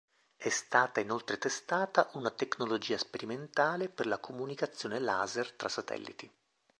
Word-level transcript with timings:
È 0.35 0.49
stata 0.49 0.99
inoltre 0.99 1.37
testata 1.37 2.09
una 2.13 2.31
tecnologia 2.31 2.97
sperimentale 2.97 3.87
per 3.87 4.07
la 4.07 4.17
comunicazione 4.17 4.97
laser 4.97 5.51
tra 5.51 5.69
satelliti. 5.69 6.27